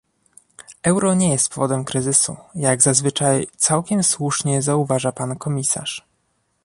[0.83, 6.05] Euro nie jest powodem kryzysu, jak zazwyczaj całkiem słusznie zauważa pan komisarz